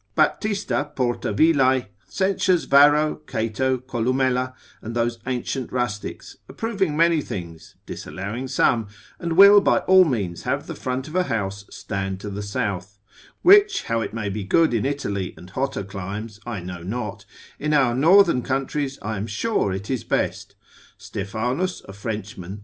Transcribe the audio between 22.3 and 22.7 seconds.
lib. 1. cap. 4.